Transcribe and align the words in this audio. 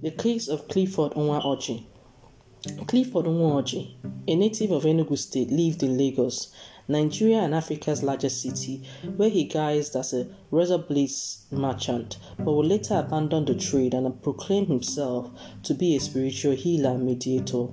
The 0.00 0.12
case 0.12 0.46
of 0.46 0.68
Clifford 0.68 1.14
Nwa 1.14 1.42
Clifford 2.86 3.26
Nwa 3.26 3.96
a 4.28 4.36
native 4.36 4.70
of 4.70 4.84
Enugu 4.84 5.18
State, 5.18 5.50
lived 5.50 5.82
in 5.82 5.98
Lagos, 5.98 6.52
Nigeria 6.86 7.38
and 7.38 7.52
Africa's 7.52 8.04
largest 8.04 8.40
city, 8.40 8.84
where 9.16 9.28
he 9.28 9.48
guised 9.48 9.98
as 9.98 10.12
a 10.12 10.28
razor 10.52 10.78
blades 10.78 11.46
merchant, 11.50 12.16
but 12.38 12.52
would 12.52 12.66
later 12.66 12.94
abandon 12.94 13.44
the 13.44 13.56
trade 13.56 13.92
and 13.92 14.22
proclaim 14.22 14.66
himself 14.66 15.32
to 15.64 15.74
be 15.74 15.96
a 15.96 16.00
spiritual 16.00 16.54
healer 16.54 16.90
and 16.90 17.04
mediator. 17.04 17.66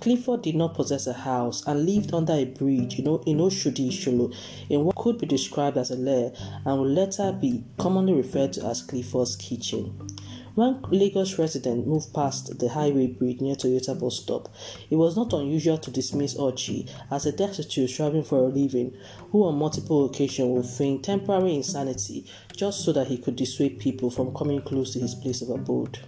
Clifford 0.00 0.42
did 0.42 0.54
not 0.54 0.74
possess 0.74 1.08
a 1.08 1.12
house 1.12 1.66
and 1.66 1.84
lived 1.84 2.14
under 2.14 2.32
a 2.32 2.44
bridge 2.44 2.96
you 2.96 3.04
know, 3.04 3.22
in 3.26 3.38
Oshodi 3.38 3.88
Isholo 3.88 4.32
in 4.70 4.84
what 4.84 4.94
could 4.96 5.18
be 5.18 5.26
described 5.26 5.76
as 5.76 5.90
a 5.90 5.96
lair 5.96 6.32
and 6.64 6.80
would 6.80 6.90
later 6.90 7.32
be 7.32 7.64
commonly 7.76 8.14
referred 8.14 8.52
to 8.54 8.64
as 8.66 8.82
Clifford's 8.82 9.34
kitchen. 9.34 10.09
When 10.56 10.82
Lagos 10.90 11.38
residents 11.38 11.86
moved 11.86 12.12
past 12.12 12.58
the 12.58 12.68
highway 12.68 13.06
bridge 13.06 13.40
near 13.40 13.54
Toyota 13.54 13.98
bus 13.98 14.16
stop, 14.16 14.48
it 14.90 14.96
was 14.96 15.16
not 15.16 15.32
unusual 15.32 15.78
to 15.78 15.92
dismiss 15.92 16.34
Orji 16.34 16.90
as 17.08 17.24
a 17.24 17.30
destitute 17.30 17.88
striving 17.88 18.24
for 18.24 18.38
a 18.38 18.48
living 18.48 18.92
who 19.30 19.44
on 19.44 19.54
multiple 19.54 20.06
occasions 20.06 20.48
would 20.48 20.66
feign 20.66 21.02
temporary 21.02 21.54
insanity 21.54 22.26
just 22.56 22.84
so 22.84 22.92
that 22.92 23.06
he 23.06 23.16
could 23.16 23.36
dissuade 23.36 23.78
people 23.78 24.10
from 24.10 24.34
coming 24.34 24.60
close 24.60 24.92
to 24.94 24.98
his 24.98 25.14
place 25.14 25.40
of 25.40 25.50
abode. 25.50 26.00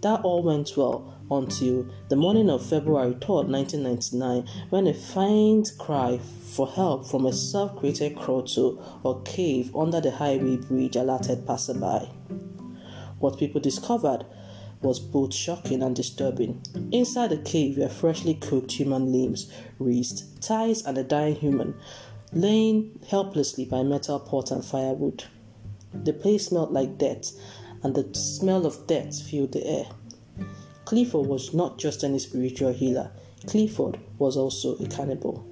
That 0.00 0.22
all 0.22 0.42
went 0.42 0.74
well 0.74 1.14
until 1.30 1.86
the 2.08 2.16
morning 2.16 2.48
of 2.48 2.64
February 2.64 3.16
3, 3.20 3.34
1999, 3.48 4.46
when 4.70 4.86
a 4.86 4.94
faint 4.94 5.72
cry 5.78 6.18
for 6.52 6.68
help 6.68 7.06
from 7.06 7.26
a 7.26 7.32
self 7.34 7.76
created 7.76 8.16
grotto 8.16 8.82
or 9.02 9.20
cave 9.22 9.74
under 9.76 10.00
the 10.00 10.10
highway 10.10 10.56
bridge 10.56 10.96
alerted 10.96 11.46
passerby. 11.46 12.08
What 13.18 13.38
people 13.38 13.60
discovered 13.60 14.24
was 14.82 15.00
both 15.00 15.34
shocking 15.34 15.82
and 15.82 15.96
disturbing. 15.96 16.62
Inside 16.92 17.30
the 17.30 17.38
cave 17.38 17.78
were 17.78 17.88
freshly 17.88 18.34
cooked 18.34 18.72
human 18.72 19.10
limbs, 19.12 19.50
wrists, 19.78 20.22
thighs, 20.40 20.84
and 20.84 20.98
a 20.98 21.04
dying 21.04 21.36
human, 21.36 21.74
laying 22.32 23.00
helplessly 23.08 23.64
by 23.64 23.82
metal 23.82 24.20
pot 24.20 24.50
and 24.50 24.64
firewood. 24.64 25.24
The 25.92 26.12
place 26.12 26.46
smelled 26.48 26.72
like 26.72 26.98
death, 26.98 27.32
and 27.82 27.94
the 27.94 28.14
smell 28.14 28.66
of 28.66 28.86
death 28.86 29.20
filled 29.22 29.52
the 29.52 29.66
air. 29.66 29.86
Clifford 30.84 31.26
was 31.26 31.54
not 31.54 31.78
just 31.78 32.04
any 32.04 32.18
spiritual 32.18 32.72
healer, 32.72 33.10
Clifford 33.46 33.98
was 34.18 34.36
also 34.36 34.76
a 34.76 34.86
cannibal. 34.88 35.46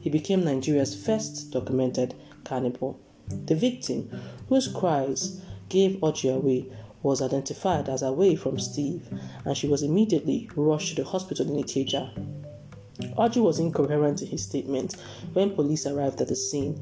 He 0.00 0.10
became 0.10 0.44
Nigeria's 0.44 0.94
first 0.94 1.50
documented 1.50 2.14
cannibal. 2.44 2.98
The 3.28 3.54
victim, 3.54 4.10
whose 4.48 4.68
cries 4.68 5.40
gave 5.68 5.98
Orji 6.00 6.34
away, 6.34 6.66
was 7.02 7.22
identified 7.22 7.88
as 7.88 8.02
away 8.02 8.34
from 8.34 8.58
Steve, 8.58 9.08
and 9.44 9.56
she 9.56 9.68
was 9.68 9.82
immediately 9.82 10.48
rushed 10.56 10.96
to 10.96 11.02
the 11.02 11.08
hospital 11.08 11.46
in 11.46 11.62
Ikeja. 11.62 12.10
Orji 13.16 13.42
was 13.42 13.60
incoherent 13.60 14.22
in 14.22 14.28
his 14.28 14.42
statement 14.42 14.96
when 15.32 15.54
police 15.54 15.86
arrived 15.86 16.20
at 16.20 16.28
the 16.28 16.36
scene 16.36 16.80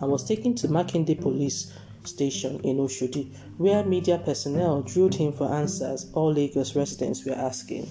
and 0.00 0.10
was 0.10 0.24
taken 0.24 0.54
to 0.56 0.68
Makinde 0.68 1.20
Police 1.20 1.72
station 2.04 2.60
in 2.64 2.78
Oshodi, 2.78 3.32
where 3.58 3.84
media 3.84 4.18
personnel 4.18 4.82
drilled 4.82 5.14
him 5.14 5.32
for 5.32 5.52
answers 5.52 6.10
all 6.14 6.32
Lagos 6.32 6.74
residents 6.74 7.24
were 7.24 7.34
asking. 7.34 7.88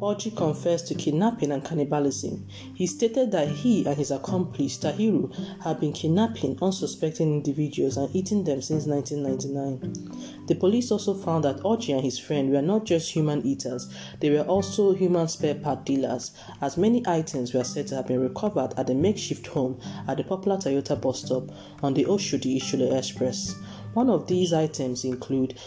Orji 0.00 0.34
confessed 0.36 0.86
to 0.88 0.94
kidnapping 0.94 1.50
and 1.50 1.64
cannibalism. 1.64 2.46
He 2.74 2.86
stated 2.86 3.32
that 3.32 3.48
he 3.48 3.84
and 3.84 3.96
his 3.96 4.12
accomplice 4.12 4.78
Tahiru 4.78 5.34
had 5.62 5.80
been 5.80 5.92
kidnapping 5.92 6.56
unsuspecting 6.62 7.32
individuals 7.32 7.96
and 7.96 8.14
eating 8.14 8.44
them 8.44 8.62
since 8.62 8.86
1999. 8.86 10.46
The 10.46 10.54
police 10.54 10.92
also 10.92 11.14
found 11.14 11.44
that 11.44 11.58
Orji 11.58 11.94
and 11.94 12.04
his 12.04 12.18
friend 12.18 12.50
were 12.50 12.62
not 12.62 12.84
just 12.84 13.10
human 13.10 13.44
eaters, 13.44 13.92
they 14.20 14.30
were 14.30 14.42
also 14.44 14.92
human 14.92 15.26
spare 15.26 15.56
part 15.56 15.84
dealers, 15.84 16.30
as 16.60 16.76
many 16.76 17.02
items 17.06 17.52
were 17.52 17.64
said 17.64 17.88
to 17.88 17.96
have 17.96 18.06
been 18.06 18.20
recovered 18.20 18.74
at 18.76 18.86
the 18.86 18.94
makeshift 18.94 19.48
home 19.48 19.80
at 20.06 20.16
the 20.16 20.24
popular 20.24 20.58
Toyota 20.58 21.00
bus 21.00 21.24
stop 21.24 21.50
on 21.82 21.94
the 21.94 22.04
Oshodi 22.04 22.56
Ishule 22.60 22.96
Express. 22.96 23.56
One 23.94 24.10
of 24.10 24.28
these 24.28 24.52
items 24.52 25.04
include 25.04 25.58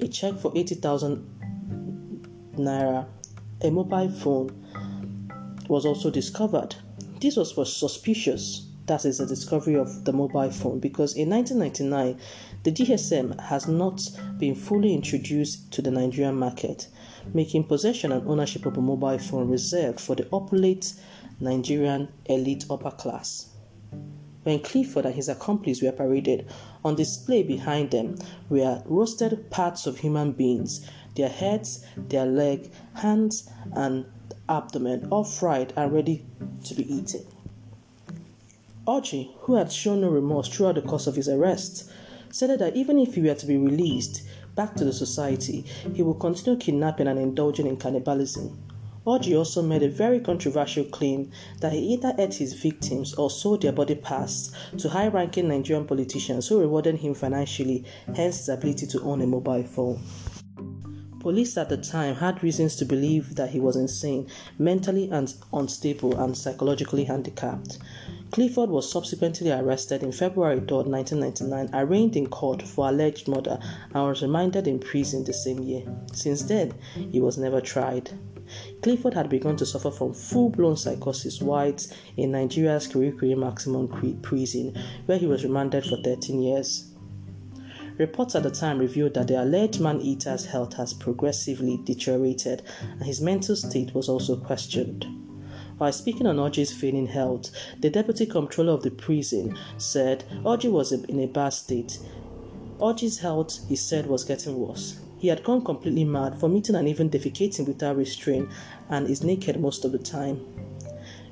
a 0.00 0.08
check 0.08 0.34
for 0.36 0.52
80,000 0.56 1.38
naira 2.56 3.06
a 3.62 3.70
mobile 3.70 4.10
phone 4.10 4.50
was 5.68 5.84
also 5.84 6.10
discovered. 6.10 6.74
This 7.20 7.36
was 7.36 7.76
suspicious, 7.76 8.68
that 8.86 9.04
is, 9.04 9.18
the 9.18 9.26
discovery 9.26 9.74
of 9.74 10.04
the 10.04 10.12
mobile 10.12 10.50
phone, 10.50 10.78
because 10.78 11.14
in 11.16 11.30
1999, 11.30 12.20
the 12.62 12.72
GSM 12.72 13.40
has 13.40 13.66
not 13.66 14.00
been 14.38 14.54
fully 14.54 14.94
introduced 14.94 15.72
to 15.72 15.82
the 15.82 15.90
Nigerian 15.90 16.36
market, 16.36 16.88
making 17.34 17.64
possession 17.64 18.12
and 18.12 18.26
ownership 18.28 18.64
of 18.66 18.76
a 18.76 18.80
mobile 18.80 19.18
phone 19.18 19.48
reserved 19.50 20.00
for 20.00 20.14
the 20.14 20.28
opulent 20.32 20.94
Nigerian 21.40 22.08
elite 22.26 22.64
upper 22.70 22.90
class. 22.92 23.48
When 24.44 24.60
Clifford 24.60 25.04
and 25.04 25.14
his 25.14 25.28
accomplices 25.28 25.82
were 25.82 25.92
paraded, 25.92 26.46
on 26.84 26.94
display 26.94 27.42
behind 27.42 27.90
them 27.90 28.16
were 28.48 28.82
roasted 28.86 29.50
parts 29.50 29.86
of 29.86 29.98
human 29.98 30.32
beings, 30.32 30.88
their 31.18 31.28
heads, 31.28 31.84
their 31.96 32.24
leg, 32.24 32.70
hands, 32.94 33.50
and 33.74 34.06
abdomen, 34.48 35.06
all 35.10 35.24
fried 35.24 35.74
and 35.76 35.92
ready 35.92 36.24
to 36.64 36.74
be 36.74 36.90
eaten. 36.90 37.26
Orji, 38.86 39.32
who 39.40 39.56
had 39.56 39.70
shown 39.70 40.00
no 40.00 40.08
remorse 40.08 40.48
throughout 40.48 40.76
the 40.76 40.82
course 40.82 41.06
of 41.06 41.16
his 41.16 41.28
arrest, 41.28 41.90
said 42.30 42.58
that 42.58 42.74
even 42.74 42.98
if 42.98 43.14
he 43.14 43.20
were 43.20 43.34
to 43.34 43.46
be 43.46 43.58
released 43.58 44.22
back 44.54 44.74
to 44.76 44.84
the 44.84 44.92
society, 44.92 45.64
he 45.94 46.02
would 46.02 46.18
continue 46.18 46.58
kidnapping 46.58 47.06
and 47.06 47.18
indulging 47.18 47.66
in 47.66 47.76
cannibalism. 47.76 48.56
Orji 49.06 49.36
also 49.36 49.62
made 49.62 49.82
a 49.82 49.88
very 49.88 50.20
controversial 50.20 50.84
claim 50.84 51.30
that 51.60 51.72
he 51.72 51.78
either 51.94 52.14
ate 52.18 52.34
his 52.34 52.52
victims 52.52 53.14
or 53.14 53.30
sold 53.30 53.62
their 53.62 53.72
body 53.72 53.94
parts 53.94 54.50
to 54.76 54.88
high 54.88 55.08
ranking 55.08 55.48
Nigerian 55.48 55.86
politicians 55.86 56.48
who 56.48 56.60
rewarded 56.60 56.96
him 56.96 57.14
financially, 57.14 57.84
hence 58.14 58.38
his 58.38 58.48
ability 58.48 58.86
to 58.88 59.00
own 59.02 59.22
a 59.22 59.26
mobile 59.26 59.62
phone. 59.62 60.00
Police 61.20 61.58
at 61.58 61.68
the 61.68 61.76
time 61.76 62.14
had 62.14 62.44
reasons 62.44 62.76
to 62.76 62.84
believe 62.84 63.34
that 63.34 63.50
he 63.50 63.58
was 63.58 63.74
insane, 63.74 64.28
mentally 64.56 65.10
and 65.10 65.34
unstable, 65.52 66.16
and 66.16 66.36
psychologically 66.36 67.04
handicapped. 67.04 67.78
Clifford 68.30 68.70
was 68.70 68.88
subsequently 68.88 69.50
arrested 69.50 70.04
in 70.04 70.12
February 70.12 70.60
3, 70.60 70.84
1999, 70.84 71.70
arraigned 71.74 72.14
in 72.14 72.28
court 72.28 72.62
for 72.62 72.88
alleged 72.88 73.26
murder, 73.26 73.58
and 73.92 74.08
was 74.08 74.22
remanded 74.22 74.68
in 74.68 74.78
prison 74.78 75.24
the 75.24 75.32
same 75.32 75.58
year. 75.58 75.82
Since 76.12 76.42
then, 76.44 76.74
he 77.10 77.20
was 77.20 77.36
never 77.36 77.60
tried. 77.60 78.10
Clifford 78.82 79.14
had 79.14 79.28
begun 79.28 79.56
to 79.56 79.66
suffer 79.66 79.90
from 79.90 80.14
full 80.14 80.50
blown 80.50 80.76
psychosis 80.76 81.42
whilst 81.42 81.92
in 82.16 82.30
Nigeria's 82.30 82.86
Kirikiri 82.86 83.36
Maximum 83.36 83.88
Prison, 84.22 84.76
where 85.06 85.18
he 85.18 85.26
was 85.26 85.42
remanded 85.42 85.84
for 85.84 85.96
13 85.96 86.40
years. 86.40 86.84
Reports 87.98 88.36
at 88.36 88.44
the 88.44 88.50
time 88.50 88.78
revealed 88.78 89.14
that 89.14 89.26
the 89.26 89.42
alleged 89.42 89.80
man 89.80 90.00
eater's 90.00 90.44
health 90.44 90.74
has 90.74 90.94
progressively 90.94 91.80
deteriorated 91.84 92.62
and 92.92 93.02
his 93.02 93.20
mental 93.20 93.56
state 93.56 93.92
was 93.92 94.08
also 94.08 94.36
questioned. 94.36 95.04
While 95.78 95.92
speaking 95.92 96.28
on 96.28 96.36
Orji's 96.36 96.72
failing 96.72 97.08
health, 97.08 97.50
the 97.80 97.90
deputy 97.90 98.24
comptroller 98.24 98.72
of 98.72 98.82
the 98.82 98.92
prison 98.92 99.58
said 99.78 100.24
Orji 100.44 100.70
was 100.70 100.92
in 100.92 101.18
a 101.20 101.26
bad 101.26 101.50
state. 101.50 101.98
Orji's 102.78 103.18
health, 103.18 103.58
he 103.68 103.74
said, 103.74 104.06
was 104.06 104.24
getting 104.24 104.56
worse. 104.56 105.00
He 105.18 105.26
had 105.26 105.42
gone 105.42 105.64
completely 105.64 106.04
mad, 106.04 106.36
vomiting 106.36 106.76
and 106.76 106.86
even 106.86 107.10
defecating 107.10 107.66
without 107.66 107.96
restraint, 107.96 108.48
and 108.90 109.10
is 109.10 109.24
naked 109.24 109.60
most 109.60 109.84
of 109.84 109.90
the 109.90 109.98
time. 109.98 110.40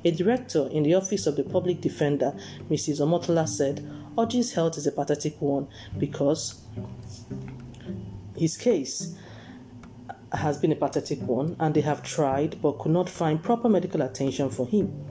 A 0.04 0.10
director 0.10 0.68
in 0.72 0.82
the 0.82 0.94
office 0.94 1.26
of 1.26 1.36
the 1.36 1.44
public 1.44 1.80
defender, 1.80 2.32
Mrs. 2.68 3.00
Omotola, 3.00 3.48
said 3.48 3.88
Orji's 4.16 4.52
health 4.52 4.78
is 4.78 4.86
a 4.86 4.92
pathetic 4.92 5.40
one 5.40 5.68
because 5.98 6.62
his 8.36 8.56
case 8.56 9.14
has 10.32 10.58
been 10.58 10.72
a 10.72 10.76
pathetic 10.76 11.20
one 11.22 11.56
and 11.60 11.74
they 11.74 11.82
have 11.82 12.02
tried 12.02 12.60
but 12.62 12.78
could 12.78 12.92
not 12.92 13.10
find 13.10 13.42
proper 13.42 13.68
medical 13.68 14.02
attention 14.02 14.50
for 14.50 14.66
him. 14.66 15.06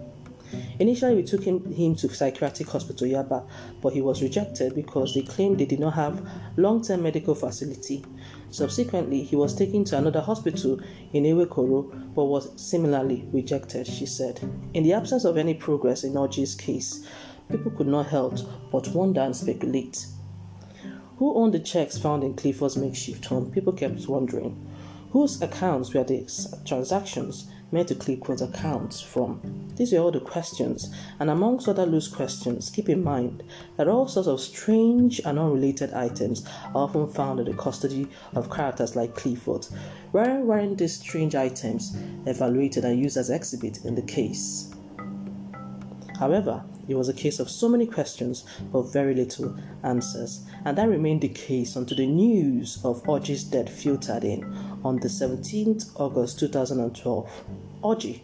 Initially, 0.80 1.16
we 1.16 1.24
took 1.24 1.44
him, 1.44 1.72
him 1.74 1.96
to 1.96 2.10
psychiatric 2.10 2.70
hospital 2.70 3.08
Yaba, 3.08 3.48
but 3.82 3.94
he 3.94 4.02
was 4.02 4.22
rejected 4.22 4.76
because 4.76 5.14
they 5.14 5.22
claimed 5.22 5.58
they 5.58 5.66
did 5.66 5.80
not 5.80 5.94
have 5.94 6.28
long-term 6.58 7.02
medical 7.02 7.36
facility. 7.36 8.06
Subsequently, 8.52 9.24
he 9.24 9.36
was 9.36 9.56
taken 9.56 9.84
to 9.86 9.98
another 9.98 10.22
hospital 10.22 10.80
in 11.14 11.24
Ewekoro, 11.24 12.14
but 12.14 12.26
was 12.26 12.50
similarly 12.62 13.28
rejected, 13.34 13.88
she 13.88 14.06
said. 14.06 14.40
In 14.74 14.84
the 14.84 14.94
absence 14.94 15.26
of 15.26 15.38
any 15.38 15.54
progress 15.56 16.04
in 16.04 16.14
Orji's 16.14 16.56
case, 16.56 17.06
people 17.50 17.72
could 17.72 17.88
not 17.88 18.08
help 18.08 18.38
but 18.72 18.88
wonder 18.90 19.22
and 19.22 19.36
speculate. 19.36 20.06
Who 21.18 21.36
owned 21.36 21.54
the 21.54 21.60
checks 21.60 21.98
found 21.98 22.24
in 22.24 22.34
Clifford's 22.34 22.78
makeshift 22.78 23.26
home? 23.26 23.52
People 23.52 23.74
kept 23.74 24.08
wondering. 24.08 24.68
Whose 25.12 25.42
accounts 25.42 25.94
were 25.94 26.04
the 26.04 26.28
transactions? 26.66 27.48
made 27.72 27.88
to 27.88 27.96
Clifford's 27.96 28.42
accounts 28.42 29.02
from? 29.02 29.42
These 29.76 29.94
are 29.94 30.00
all 30.00 30.12
the 30.12 30.20
questions, 30.20 30.94
and 31.20 31.30
amongst 31.30 31.68
other 31.68 31.86
loose 31.86 32.08
questions, 32.08 32.70
keep 32.70 32.90
in 32.90 33.04
mind 33.04 33.44
that 33.78 33.88
all 33.88 34.08
sorts 34.08 34.28
of 34.28 34.40
strange 34.40 35.20
and 35.26 35.40
unrelated 35.40 35.94
items 35.94 36.46
are 36.74 36.84
often 36.84 37.08
found 37.08 37.40
in 37.40 37.46
the 37.46 37.54
custody 37.54 38.08
of 38.36 38.52
characters 38.52 38.96
like 38.96 39.16
Clifford. 39.16 39.68
Where 40.12 40.42
weren't 40.42 40.78
these 40.78 41.00
strange 41.00 41.36
items 41.36 41.96
evaluated 42.26 42.86
and 42.86 43.00
used 43.00 43.18
as 43.18 43.30
exhibit 43.30 43.84
in 43.84 43.96
the 43.96 44.02
case? 44.02 44.75
However, 46.20 46.64
it 46.88 46.96
was 46.96 47.10
a 47.10 47.14
case 47.14 47.40
of 47.40 47.50
so 47.50 47.68
many 47.68 47.86
questions 47.86 48.46
but 48.72 48.84
very 48.94 49.14
little 49.14 49.56
answers, 49.84 50.46
and 50.64 50.78
that 50.78 50.88
remained 50.88 51.22
the 51.22 51.30
case 51.30 51.76
until 51.76 51.98
the 51.98 52.06
news 52.06 52.80
of 52.86 53.04
Orji's 53.04 53.44
death 53.44 53.70
filtered 53.70 54.24
in 54.24 54.44
on 54.84 54.98
the 54.98 55.08
17th 55.08 56.00
August 56.00 56.40
2012. 56.40 57.46
Orji 57.84 58.22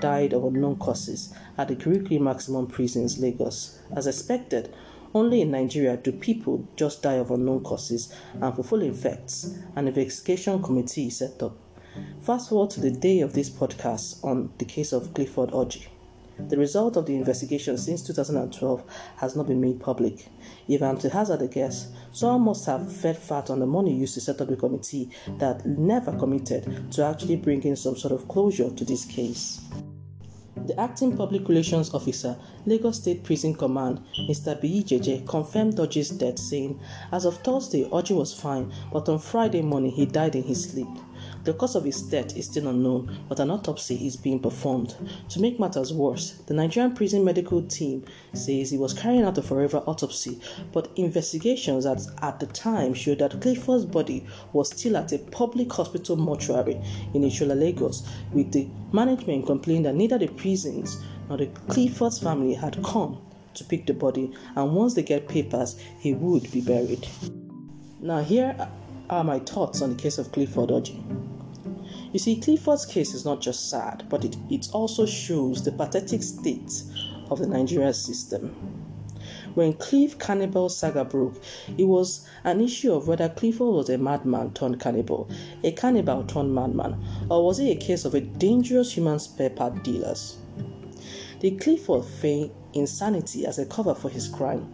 died 0.00 0.32
of 0.32 0.44
unknown 0.44 0.76
causes 0.76 1.34
at 1.58 1.68
the 1.68 1.76
Kirikiri 1.76 2.20
Maximum 2.20 2.66
Prisons, 2.66 3.18
Lagos. 3.18 3.78
As 3.94 4.06
expected, 4.06 4.72
only 5.14 5.40
in 5.40 5.50
Nigeria 5.50 5.96
do 5.96 6.12
people 6.12 6.66
just 6.76 7.02
die 7.02 7.14
of 7.14 7.30
unknown 7.30 7.62
causes 7.62 8.12
and 8.40 8.54
for 8.54 8.62
full 8.62 8.82
effects. 8.82 9.58
An 9.76 9.88
investigation 9.88 10.62
committee 10.62 11.08
is 11.08 11.18
set 11.18 11.42
up. 11.42 11.56
Fast 12.20 12.50
forward 12.50 12.70
to 12.70 12.80
the 12.80 12.90
day 12.90 13.20
of 13.20 13.32
this 13.32 13.50
podcast 13.50 14.22
on 14.24 14.52
the 14.58 14.64
case 14.64 14.92
of 14.92 15.12
Clifford 15.14 15.50
Orji. 15.50 15.86
The 16.38 16.56
result 16.56 16.96
of 16.96 17.06
the 17.06 17.16
investigation 17.16 17.76
since 17.76 18.02
2012 18.02 18.84
has 19.16 19.34
not 19.34 19.48
been 19.48 19.60
made 19.60 19.80
public. 19.80 20.28
If 20.68 20.82
I'm 20.82 20.96
to 20.98 21.10
hazard 21.10 21.42
a 21.42 21.48
guess, 21.48 21.88
someone 22.12 22.42
must 22.42 22.64
have 22.66 22.92
fed 22.92 23.18
fat 23.18 23.50
on 23.50 23.58
the 23.58 23.66
money 23.66 23.92
used 23.92 24.14
to 24.14 24.20
set 24.20 24.40
up 24.40 24.48
the 24.48 24.56
committee 24.56 25.10
that 25.38 25.66
never 25.66 26.12
committed 26.12 26.92
to 26.92 27.04
actually 27.04 27.36
bringing 27.36 27.74
some 27.74 27.96
sort 27.96 28.12
of 28.12 28.28
closure 28.28 28.70
to 28.70 28.84
this 28.84 29.04
case. 29.04 29.60
The 30.66 30.78
acting 30.78 31.16
public 31.16 31.48
relations 31.48 31.94
officer, 31.94 32.36
Lagos 32.66 32.98
State 32.98 33.24
Prison 33.24 33.54
Command, 33.54 34.00
Mr. 34.28 34.60
Biyijeje, 34.60 35.26
confirmed 35.26 35.76
Orji's 35.76 36.10
death, 36.10 36.38
saying, 36.38 36.78
As 37.10 37.24
of 37.24 37.38
Thursday, 37.38 37.88
Orji 37.88 38.14
was 38.14 38.38
fine, 38.38 38.72
but 38.92 39.08
on 39.08 39.18
Friday 39.18 39.62
morning 39.62 39.92
he 39.92 40.04
died 40.04 40.36
in 40.36 40.42
his 40.42 40.70
sleep. 40.70 40.88
The 41.48 41.54
cause 41.54 41.76
of 41.76 41.84
his 41.84 42.02
death 42.02 42.36
is 42.36 42.44
still 42.44 42.68
unknown, 42.68 43.10
but 43.26 43.40
an 43.40 43.50
autopsy 43.50 44.06
is 44.06 44.18
being 44.18 44.38
performed. 44.38 44.94
To 45.30 45.40
make 45.40 45.58
matters 45.58 45.94
worse, 45.94 46.32
the 46.44 46.52
Nigerian 46.52 46.92
prison 46.92 47.24
medical 47.24 47.62
team 47.62 48.04
says 48.34 48.70
he 48.70 48.76
was 48.76 48.92
carrying 48.92 49.22
out 49.22 49.38
a 49.38 49.42
forever 49.42 49.78
autopsy, 49.86 50.42
but 50.72 50.90
investigations 50.96 51.86
at, 51.86 52.02
at 52.20 52.38
the 52.38 52.48
time 52.48 52.92
showed 52.92 53.20
that 53.20 53.40
Clifford's 53.40 53.86
body 53.86 54.26
was 54.52 54.68
still 54.68 54.98
at 54.98 55.10
a 55.12 55.20
public 55.20 55.72
hospital 55.72 56.16
mortuary 56.16 56.74
in 57.14 57.22
Ishola, 57.22 57.58
Lagos, 57.58 58.06
with 58.34 58.52
the 58.52 58.68
management 58.92 59.46
complaining 59.46 59.84
that 59.84 59.94
neither 59.94 60.18
the 60.18 60.28
prisons 60.28 61.02
nor 61.30 61.38
the 61.38 61.46
Clifford's 61.68 62.18
family 62.18 62.52
had 62.52 62.76
come 62.84 63.22
to 63.54 63.64
pick 63.64 63.86
the 63.86 63.94
body, 63.94 64.34
and 64.54 64.74
once 64.74 64.92
they 64.92 65.02
get 65.02 65.26
papers, 65.26 65.80
he 65.98 66.12
would 66.12 66.52
be 66.52 66.60
buried. 66.60 67.08
Now, 68.02 68.22
here 68.22 68.68
are 69.08 69.24
my 69.24 69.38
thoughts 69.38 69.80
on 69.80 69.96
the 69.96 69.96
case 69.96 70.18
of 70.18 70.30
Clifford 70.30 70.68
Orji. 70.68 71.27
You 72.12 72.18
see, 72.18 72.40
Clifford's 72.40 72.86
case 72.86 73.12
is 73.12 73.24
not 73.24 73.40
just 73.40 73.68
sad, 73.68 74.04
but 74.08 74.24
it, 74.24 74.36
it 74.48 74.68
also 74.72 75.04
shows 75.04 75.62
the 75.62 75.72
pathetic 75.72 76.22
state 76.22 76.82
of 77.30 77.38
the 77.38 77.46
Nigerian 77.46 77.92
system. 77.92 78.54
When 79.54 79.74
Cliff 79.74 80.18
Cannibal 80.18 80.70
saga 80.70 81.04
broke, 81.04 81.42
it 81.76 81.84
was 81.84 82.26
an 82.44 82.60
issue 82.62 82.94
of 82.94 83.08
whether 83.08 83.28
Clifford 83.28 83.74
was 83.74 83.90
a 83.90 83.98
madman 83.98 84.52
turned 84.52 84.80
cannibal, 84.80 85.28
a 85.62 85.72
cannibal 85.72 86.24
turned 86.24 86.54
madman, 86.54 86.96
or 87.30 87.44
was 87.44 87.58
it 87.58 87.70
a 87.70 87.76
case 87.76 88.04
of 88.06 88.14
a 88.14 88.20
dangerous 88.20 88.92
human 88.92 89.18
spare 89.18 89.50
part 89.50 89.82
dealers? 89.84 90.38
Did 91.40 91.60
Clifford 91.60 92.04
feign 92.04 92.50
insanity 92.72 93.44
as 93.44 93.58
a 93.58 93.66
cover 93.66 93.94
for 93.94 94.08
his 94.08 94.28
crime? 94.28 94.66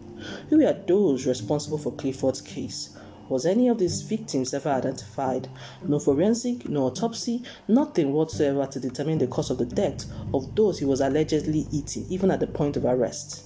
Who 0.49 0.59
were 0.59 0.73
those 0.87 1.25
responsible 1.25 1.77
for 1.77 1.91
Clifford's 1.91 2.41
case? 2.41 2.95
Was 3.27 3.47
any 3.47 3.67
of 3.69 3.79
these 3.79 4.03
victims 4.03 4.53
ever 4.53 4.69
identified? 4.69 5.47
No 5.87 5.97
forensic, 5.97 6.69
no 6.69 6.83
autopsy, 6.83 7.41
nothing 7.67 8.13
whatsoever 8.13 8.67
to 8.67 8.79
determine 8.79 9.17
the 9.17 9.25
cause 9.25 9.49
of 9.49 9.57
the 9.57 9.65
death 9.65 10.05
of 10.31 10.53
those 10.55 10.77
he 10.77 10.85
was 10.85 11.01
allegedly 11.01 11.65
eating, 11.71 12.05
even 12.07 12.29
at 12.29 12.39
the 12.39 12.45
point 12.45 12.77
of 12.77 12.85
arrest. 12.85 13.45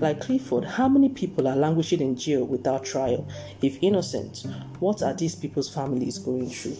Like 0.00 0.20
Clifford, 0.20 0.64
how 0.64 0.88
many 0.88 1.08
people 1.08 1.48
are 1.48 1.56
languishing 1.56 2.00
in 2.00 2.14
jail 2.14 2.44
without 2.44 2.84
trial? 2.84 3.26
If 3.62 3.82
innocent, 3.82 4.46
what 4.78 5.02
are 5.02 5.14
these 5.14 5.34
people's 5.34 5.68
families 5.68 6.18
going 6.18 6.48
through? 6.48 6.76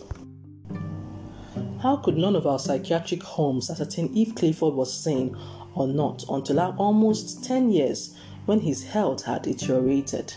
How 1.82 1.96
could 1.96 2.16
none 2.16 2.36
of 2.36 2.46
our 2.46 2.60
psychiatric 2.60 3.24
homes 3.24 3.70
ascertain 3.70 4.16
if 4.16 4.36
Clifford 4.36 4.74
was 4.74 4.92
sane 4.92 5.36
or 5.74 5.88
not 5.88 6.24
until 6.28 6.60
almost 6.60 7.42
10 7.42 7.72
years 7.72 8.14
when 8.46 8.60
his 8.60 8.84
health 8.84 9.24
had 9.24 9.42
deteriorated? 9.42 10.32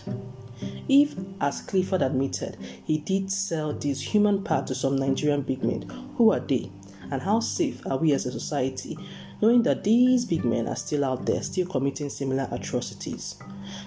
If, 0.88 1.14
as 1.40 1.60
Clifford 1.60 2.02
admitted, 2.02 2.56
he 2.84 2.98
did 2.98 3.30
sell 3.30 3.72
these 3.72 4.00
human 4.00 4.42
parts 4.42 4.68
to 4.68 4.74
some 4.74 4.96
Nigerian 4.96 5.42
big 5.42 5.64
men, 5.64 5.82
who 6.16 6.32
are 6.32 6.40
they? 6.40 6.70
And 7.10 7.22
how 7.22 7.40
safe 7.40 7.86
are 7.86 7.98
we 7.98 8.12
as 8.12 8.26
a 8.26 8.32
society 8.32 8.96
knowing 9.42 9.62
that 9.64 9.84
these 9.84 10.24
big 10.24 10.44
men 10.44 10.66
are 10.68 10.76
still 10.76 11.04
out 11.04 11.26
there, 11.26 11.42
still 11.42 11.66
committing 11.66 12.08
similar 12.08 12.48
atrocities? 12.50 13.36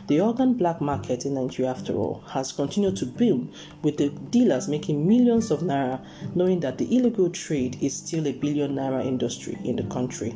The 0.08 0.20
organ 0.22 0.54
black 0.54 0.82
market 0.82 1.26
in 1.26 1.34
Nigeria, 1.34 1.72
after 1.72 1.94
all, 1.96 2.24
has 2.28 2.52
continued 2.52 2.98
to 2.98 3.06
boom, 3.06 3.52
with 3.82 3.98
the 3.98 4.10
dealers 4.10 4.68
making 4.68 5.08
millions 5.08 5.52
of 5.52 5.62
naira, 5.62 6.04
knowing 6.36 6.60
that 6.62 6.78
the 6.78 6.96
illegal 6.96 7.30
trade 7.30 7.78
is 7.82 7.96
still 7.96 8.28
a 8.28 8.34
billion 8.34 8.76
naira 8.76 9.06
industry 9.06 9.58
in 9.64 9.76
the 9.76 9.84
country. 9.84 10.36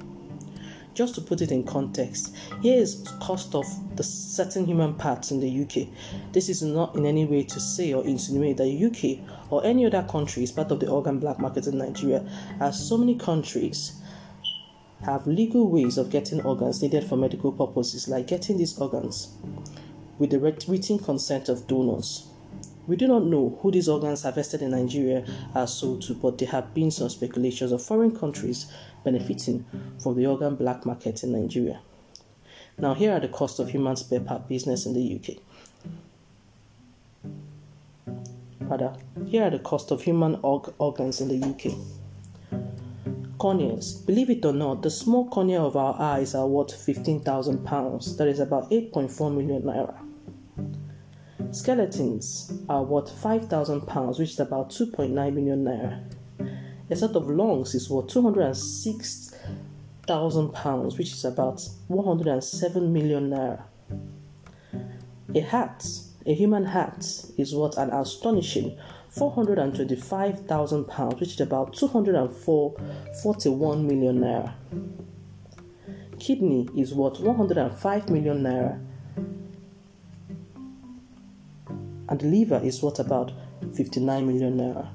Just 0.93 1.15
to 1.15 1.21
put 1.21 1.41
it 1.41 1.51
in 1.51 1.63
context, 1.63 2.35
here 2.61 2.77
is 2.77 3.07
cost 3.21 3.55
of 3.55 3.65
the 3.95 4.03
certain 4.03 4.65
human 4.65 4.93
parts 4.95 5.31
in 5.31 5.39
the 5.39 5.61
UK. 5.63 5.87
This 6.33 6.49
is 6.49 6.61
not 6.61 6.95
in 6.95 7.05
any 7.05 7.25
way 7.25 7.43
to 7.43 7.59
say 7.59 7.93
or 7.93 8.03
insinuate 8.03 8.57
that 8.57 8.67
UK 8.67 9.25
or 9.49 9.63
any 9.65 9.85
other 9.85 10.03
country 10.03 10.43
is 10.43 10.51
part 10.51 10.69
of 10.71 10.81
the 10.81 10.89
organ 10.89 11.19
black 11.19 11.39
market 11.39 11.67
in 11.67 11.77
Nigeria, 11.77 12.29
as 12.59 12.87
so 12.87 12.97
many 12.97 13.15
countries 13.15 14.01
have 15.03 15.25
legal 15.25 15.69
ways 15.69 15.97
of 15.97 16.09
getting 16.09 16.41
organs 16.41 16.81
needed 16.81 17.03
for 17.05 17.15
medical 17.15 17.51
purposes, 17.51 18.07
like 18.07 18.27
getting 18.27 18.57
these 18.57 18.77
organs 18.77 19.29
with 20.19 20.29
the 20.29 20.39
written 20.39 20.99
consent 20.99 21.49
of 21.49 21.67
donors. 21.67 22.27
We 22.87 22.95
do 22.95 23.07
not 23.07 23.23
know 23.25 23.57
who 23.61 23.71
these 23.71 23.87
organs 23.87 24.23
harvested 24.23 24.61
in 24.61 24.71
Nigeria 24.71 25.25
are 25.55 25.67
sold 25.67 26.01
to, 26.03 26.13
but 26.15 26.37
there 26.37 26.49
have 26.49 26.73
been 26.73 26.91
some 26.91 27.09
speculations 27.09 27.71
of 27.71 27.81
foreign 27.81 28.15
countries 28.15 28.71
benefiting 29.03 29.65
from 30.01 30.15
the 30.15 30.25
organ 30.25 30.55
black 30.55 30.85
market 30.85 31.23
in 31.23 31.31
Nigeria. 31.31 31.81
Now, 32.77 32.93
here 32.93 33.11
are 33.11 33.19
the 33.19 33.27
costs 33.27 33.59
of 33.59 33.69
human 33.69 33.95
spare 33.95 34.21
part 34.21 34.47
business 34.47 34.85
in 34.85 34.93
the 34.93 35.15
UK. 35.19 35.37
Rather, 38.61 38.95
here 39.25 39.43
are 39.43 39.49
the 39.49 39.59
cost 39.59 39.91
of 39.91 40.01
human 40.01 40.35
org- 40.43 40.73
organs 40.77 41.19
in 41.21 41.27
the 41.27 41.47
UK. 41.47 41.73
Corneas. 43.37 44.05
Believe 44.05 44.29
it 44.29 44.45
or 44.45 44.53
not, 44.53 44.81
the 44.83 44.89
small 44.89 45.27
cornea 45.27 45.61
of 45.61 45.75
our 45.75 45.99
eyes 45.99 46.35
are 46.35 46.47
worth 46.47 46.69
£15,000. 46.69 48.17
That 48.17 48.27
is 48.27 48.39
about 48.39 48.69
8.4 48.71 49.35
million 49.35 49.63
naira. 49.63 49.97
Skeletons 51.53 52.53
are 52.69 52.83
worth 52.83 53.11
£5,000, 53.11 54.19
which 54.19 54.29
is 54.29 54.39
about 54.39 54.69
2.9 54.69 55.11
million 55.33 55.65
naira. 55.65 56.03
A 56.91 56.95
set 56.95 57.15
of 57.15 57.27
lungs 57.29 57.73
is 57.73 57.89
worth 57.89 58.07
206,000 58.07 60.53
pounds, 60.53 60.97
which 60.97 61.13
is 61.13 61.23
about 61.23 61.65
107 61.87 62.91
million 62.91 63.29
naira. 63.29 63.63
A 65.33 65.39
hat, 65.39 65.87
a 66.25 66.33
human 66.33 66.65
hat, 66.65 67.05
is 67.37 67.55
worth 67.55 67.77
an 67.77 67.91
astonishing 67.91 68.77
425,000 69.07 70.83
pounds, 70.83 71.21
which 71.21 71.35
is 71.35 71.39
about 71.39 71.73
204.41 71.73 73.85
million 73.85 74.19
naira. 74.19 74.51
Kidney 76.19 76.67
is 76.75 76.93
worth 76.93 77.21
105 77.21 78.09
million 78.09 78.43
naira. 78.43 78.77
And 82.09 82.21
liver 82.21 82.59
is 82.61 82.83
worth 82.83 82.99
about 82.99 83.31
59 83.73 84.27
million 84.27 84.57
naira. 84.57 84.89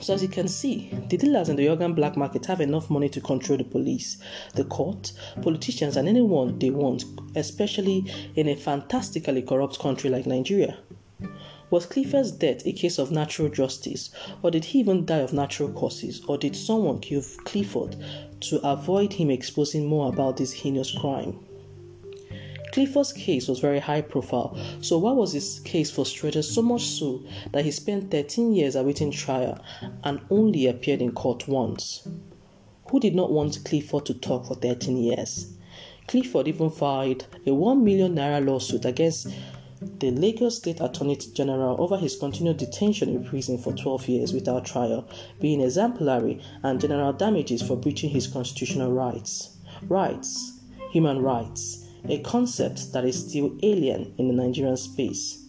So, 0.00 0.14
as 0.14 0.22
you 0.22 0.28
can 0.28 0.46
see, 0.46 0.90
the 1.08 1.16
dealers 1.16 1.48
in 1.48 1.56
the 1.56 1.68
organ 1.68 1.92
black 1.92 2.16
market 2.16 2.46
have 2.46 2.60
enough 2.60 2.88
money 2.88 3.08
to 3.08 3.20
control 3.20 3.58
the 3.58 3.64
police, 3.64 4.18
the 4.54 4.64
court, 4.64 5.12
politicians, 5.42 5.96
and 5.96 6.08
anyone 6.08 6.58
they 6.58 6.70
want, 6.70 7.04
especially 7.34 8.04
in 8.36 8.48
a 8.48 8.54
fantastically 8.54 9.42
corrupt 9.42 9.78
country 9.80 10.08
like 10.08 10.26
Nigeria. 10.26 10.78
Was 11.70 11.84
Clifford's 11.84 12.30
death 12.30 12.64
a 12.64 12.72
case 12.72 12.98
of 12.98 13.10
natural 13.10 13.48
justice, 13.48 14.10
or 14.42 14.50
did 14.50 14.66
he 14.66 14.78
even 14.78 15.04
die 15.04 15.18
of 15.18 15.32
natural 15.32 15.70
causes, 15.70 16.22
or 16.26 16.38
did 16.38 16.56
someone 16.56 17.00
kill 17.00 17.22
Clifford 17.44 17.96
to 18.40 18.66
avoid 18.66 19.12
him 19.12 19.30
exposing 19.30 19.84
more 19.86 20.08
about 20.08 20.36
this 20.36 20.52
heinous 20.52 20.92
crime? 20.92 21.38
Clifford's 22.78 23.12
case 23.12 23.48
was 23.48 23.58
very 23.58 23.80
high 23.80 24.02
profile, 24.02 24.56
so 24.80 24.98
why 24.98 25.10
was 25.10 25.32
his 25.32 25.58
case 25.64 25.90
frustrated 25.90 26.44
so 26.44 26.62
much 26.62 26.82
so 26.82 27.20
that 27.50 27.64
he 27.64 27.72
spent 27.72 28.12
13 28.12 28.54
years 28.54 28.76
awaiting 28.76 29.10
trial 29.10 29.58
and 30.04 30.20
only 30.30 30.68
appeared 30.68 31.02
in 31.02 31.10
court 31.10 31.48
once? 31.48 32.06
who 32.88 33.00
did 33.00 33.16
not 33.16 33.32
want 33.32 33.64
Clifford 33.64 34.06
to 34.06 34.14
talk 34.14 34.46
for 34.46 34.54
13 34.54 34.96
years. 34.96 35.54
Clifford 36.06 36.46
even 36.46 36.70
filed 36.70 37.26
a 37.44 37.52
1 37.52 37.82
million 37.82 38.14
naira 38.14 38.46
lawsuit 38.46 38.84
against 38.84 39.26
the 39.98 40.12
Lagos 40.12 40.58
State 40.58 40.80
Attorney 40.80 41.16
General 41.16 41.74
over 41.80 41.96
his 41.98 42.14
continued 42.14 42.58
detention 42.58 43.08
in 43.08 43.24
prison 43.24 43.58
for 43.58 43.72
12 43.72 44.08
years 44.08 44.32
without 44.32 44.64
trial, 44.64 45.04
being 45.40 45.60
exemplary, 45.60 46.40
and 46.62 46.80
general 46.80 47.12
damages 47.12 47.60
for 47.60 47.76
breaching 47.76 48.10
his 48.10 48.28
constitutional 48.28 48.92
rights. 48.92 49.56
Rights, 49.88 50.60
human 50.92 51.20
rights, 51.22 51.86
a 52.08 52.18
concept 52.20 52.92
that 52.92 53.04
is 53.04 53.28
still 53.28 53.56
alien 53.62 54.14
in 54.18 54.28
the 54.28 54.34
Nigerian 54.34 54.76
space. 54.76 55.44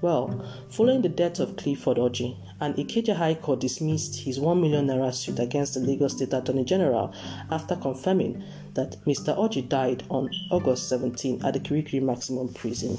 Well, 0.00 0.44
following 0.70 1.02
the 1.02 1.08
death 1.08 1.40
of 1.40 1.56
Clifford 1.56 1.96
Orji, 1.96 2.36
an 2.60 2.74
Ikeja 2.74 3.16
High 3.16 3.34
Court 3.34 3.58
dismissed 3.58 4.16
his 4.20 4.38
1 4.38 4.60
million 4.60 4.86
naira 4.86 5.12
suit 5.12 5.40
against 5.40 5.74
the 5.74 5.80
Lagos 5.80 6.12
State 6.16 6.32
Attorney 6.32 6.64
General 6.64 7.12
after 7.50 7.74
confirming 7.74 8.42
that 8.74 8.96
Mr. 9.06 9.36
Orji 9.36 9.68
died 9.68 10.04
on 10.08 10.30
August 10.52 10.88
17 10.88 11.44
at 11.44 11.54
the 11.54 11.60
Kirikiri 11.60 12.00
Maximum 12.00 12.52
Prison. 12.54 12.96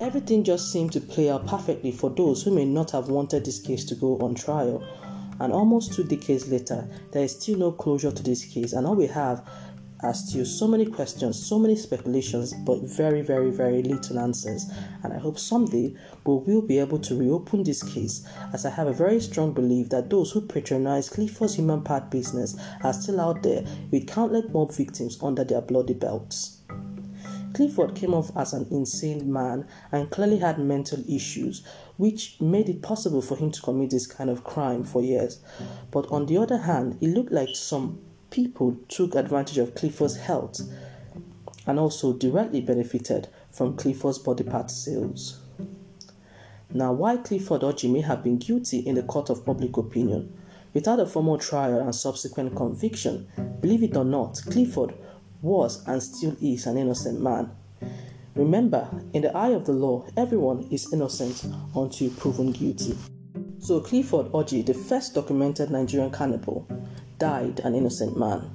Everything 0.00 0.42
just 0.42 0.72
seemed 0.72 0.92
to 0.92 1.00
play 1.00 1.28
out 1.28 1.46
perfectly 1.46 1.92
for 1.92 2.08
those 2.08 2.42
who 2.42 2.50
may 2.54 2.64
not 2.64 2.90
have 2.92 3.10
wanted 3.10 3.44
this 3.44 3.60
case 3.60 3.84
to 3.84 3.94
go 3.94 4.16
on 4.20 4.34
trial. 4.34 4.82
And 5.40 5.52
almost 5.52 5.92
two 5.92 6.04
decades 6.04 6.48
later, 6.48 6.88
there 7.12 7.24
is 7.24 7.32
still 7.32 7.58
no 7.58 7.72
closure 7.72 8.10
to 8.10 8.22
this 8.22 8.46
case, 8.46 8.72
and 8.72 8.86
all 8.86 8.94
we 8.96 9.06
have 9.08 9.46
are 10.02 10.14
you 10.28 10.44
so 10.44 10.66
many 10.66 10.86
questions, 10.86 11.46
so 11.46 11.58
many 11.58 11.76
speculations, 11.76 12.54
but 12.54 12.80
very, 12.82 13.20
very, 13.20 13.50
very 13.50 13.82
little 13.82 14.18
answers. 14.18 14.70
And 15.02 15.12
I 15.12 15.18
hope 15.18 15.38
someday 15.38 15.94
we 16.24 16.34
will 16.34 16.62
be 16.62 16.78
able 16.78 16.98
to 17.00 17.18
reopen 17.18 17.62
this 17.62 17.82
case, 17.82 18.26
as 18.54 18.64
I 18.64 18.70
have 18.70 18.86
a 18.86 18.92
very 18.92 19.20
strong 19.20 19.52
belief 19.52 19.90
that 19.90 20.08
those 20.08 20.30
who 20.30 20.40
patronize 20.40 21.10
Clifford's 21.10 21.54
human 21.54 21.82
part 21.82 22.10
business 22.10 22.56
are 22.82 22.94
still 22.94 23.20
out 23.20 23.42
there 23.42 23.64
with 23.90 24.06
countless 24.06 24.50
mob 24.52 24.72
victims 24.72 25.18
under 25.22 25.44
their 25.44 25.60
bloody 25.60 25.94
belts. 25.94 26.62
Clifford 27.52 27.94
came 27.94 28.14
off 28.14 28.30
as 28.36 28.52
an 28.52 28.66
insane 28.70 29.30
man 29.30 29.66
and 29.92 30.10
clearly 30.10 30.38
had 30.38 30.58
mental 30.58 31.02
issues, 31.08 31.62
which 31.98 32.40
made 32.40 32.68
it 32.68 32.80
possible 32.80 33.20
for 33.20 33.36
him 33.36 33.50
to 33.50 33.60
commit 33.60 33.90
this 33.90 34.06
kind 34.06 34.30
of 34.30 34.44
crime 34.44 34.84
for 34.84 35.02
years. 35.02 35.40
But 35.90 36.10
on 36.10 36.26
the 36.26 36.38
other 36.38 36.58
hand, 36.58 36.96
it 37.00 37.08
looked 37.08 37.32
like 37.32 37.50
some 37.54 38.00
people 38.30 38.76
took 38.88 39.14
advantage 39.14 39.58
of 39.58 39.74
Clifford's 39.74 40.16
health 40.16 40.60
and 41.66 41.78
also 41.78 42.12
directly 42.12 42.60
benefited 42.60 43.28
from 43.50 43.76
Clifford's 43.76 44.18
body 44.18 44.44
part 44.44 44.70
sales. 44.70 45.40
Now, 46.72 46.92
while 46.92 47.18
Clifford 47.18 47.62
Orji 47.62 47.92
may 47.92 48.00
have 48.00 48.22
been 48.22 48.38
guilty 48.38 48.78
in 48.78 48.94
the 48.94 49.02
court 49.02 49.28
of 49.28 49.44
public 49.44 49.76
opinion, 49.76 50.32
without 50.72 51.00
a 51.00 51.06
formal 51.06 51.36
trial 51.36 51.80
and 51.80 51.94
subsequent 51.94 52.54
conviction, 52.54 53.26
believe 53.60 53.82
it 53.82 53.96
or 53.96 54.04
not, 54.04 54.40
Clifford 54.50 54.94
was 55.42 55.84
and 55.86 56.00
still 56.02 56.36
is 56.40 56.66
an 56.66 56.78
innocent 56.78 57.20
man. 57.20 57.50
Remember, 58.36 58.88
in 59.12 59.22
the 59.22 59.36
eye 59.36 59.48
of 59.48 59.66
the 59.66 59.72
law, 59.72 60.06
everyone 60.16 60.68
is 60.70 60.92
innocent 60.92 61.44
until 61.74 62.10
proven 62.10 62.52
guilty. 62.52 62.96
So, 63.58 63.80
Clifford 63.80 64.26
Orji, 64.32 64.64
the 64.64 64.74
first 64.74 65.14
documented 65.14 65.70
Nigerian 65.70 66.12
cannibal, 66.12 66.66
died 67.20 67.60
an 67.60 67.76
innocent 67.76 68.18
man. 68.18 68.50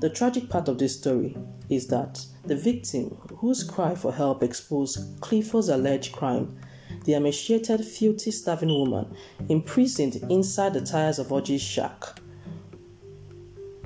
The 0.00 0.10
tragic 0.10 0.48
part 0.48 0.68
of 0.68 0.78
this 0.78 0.96
story 0.96 1.36
is 1.68 1.88
that 1.88 2.24
the 2.44 2.56
victim, 2.56 3.16
whose 3.36 3.64
cry 3.64 3.94
for 3.94 4.12
help 4.12 4.42
exposed 4.42 5.20
Clifford's 5.20 5.68
alleged 5.68 6.12
crime, 6.12 6.56
the 7.04 7.14
emaciated, 7.14 7.84
filthy, 7.84 8.30
starving 8.30 8.68
woman, 8.68 9.14
imprisoned 9.48 10.16
inside 10.30 10.74
the 10.74 10.80
tires 10.80 11.18
of 11.18 11.28
Orji's 11.28 11.62
shack 11.62 12.04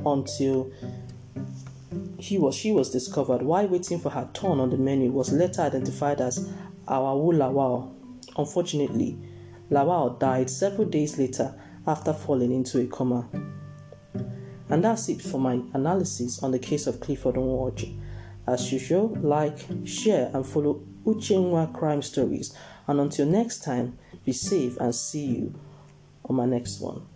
until 0.05 0.71
he 2.19 2.39
was 2.39 2.55
she 2.55 2.73
was 2.73 2.91
discovered 2.91 3.43
while 3.43 3.67
waiting 3.69 3.99
for 3.99 4.11
her 4.11 4.29
turn 4.33 4.59
on 4.61 4.71
the 4.71 4.77
menu 4.77 5.11
was 5.11 5.33
later 5.33 5.63
identified 5.63 6.21
as 6.21 6.49
Awawu 6.89 7.35
Lawal. 7.35 7.93
Unfortunately, 8.37 9.19
Lawal 9.71 10.19
died 10.19 10.51
several 10.51 10.89
days 10.89 11.19
later 11.19 11.55
after 11.87 12.13
falling 12.13 12.53
into 12.53 12.81
a 12.81 12.87
coma. 12.87 13.29
And 14.71 14.83
that's 14.83 15.09
it 15.09 15.21
for 15.21 15.39
my 15.39 15.61
analysis 15.75 16.43
on 16.43 16.51
the 16.51 16.59
case 16.59 16.87
of 16.87 17.01
Clifford 17.01 17.35
Onwoji. 17.35 18.01
As 18.47 18.73
usual, 18.73 19.17
like, 19.21 19.59
share, 19.85 20.31
and 20.35 20.47
follow 20.47 20.83
Uchenwa 21.05 21.73
crime 21.73 22.03
stories. 22.03 22.57
And 22.87 23.01
until 23.01 23.27
next 23.27 23.63
time, 23.63 23.99
be 24.25 24.33
safe 24.33 24.77
and 24.79 24.95
see 24.95 25.27
you 25.27 25.55
on 26.25 26.37
my 26.37 26.47
next 26.47 26.81
one. 26.81 27.07